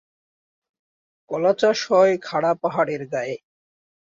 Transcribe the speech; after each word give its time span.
কলা 1.31 1.51
চাষ 1.59 1.79
হয় 1.89 2.13
খাড়া 2.21 2.51
পাহাড়ের 2.61 3.03
গায়ে। 3.11 3.35